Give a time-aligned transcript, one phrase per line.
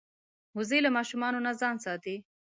[0.57, 2.15] وزې له ماشومانو نه ځان ساتي